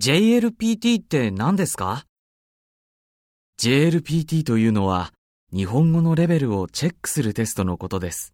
[0.00, 2.04] JLPT って何ですか
[3.60, 5.12] ?JLPT というのは
[5.52, 8.32] 日本語のレベルをチェックするテストのことです。